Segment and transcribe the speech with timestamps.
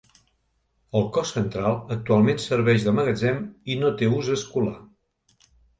[0.99, 4.79] El cos central, actualment serveix de magatzem i no té ús escolar.